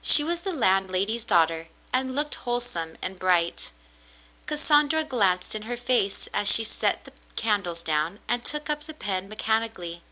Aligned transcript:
She 0.00 0.24
was 0.24 0.40
the 0.40 0.52
landlady's 0.54 1.26
daughter 1.26 1.68
and 1.92 2.14
looked 2.14 2.36
wholesome 2.36 2.96
and 3.02 3.18
bright. 3.18 3.70
Cassandra 4.46 5.04
glanced 5.04 5.54
in 5.54 5.64
her 5.68 5.76
face 5.76 6.26
as 6.32 6.48
she 6.50 6.64
set 6.64 7.04
the 7.04 7.12
candles 7.36 7.82
down, 7.82 8.18
and 8.28 8.42
took 8.46 8.70
up 8.70 8.84
the 8.84 8.94
pen 8.94 9.28
mechanically. 9.28 10.02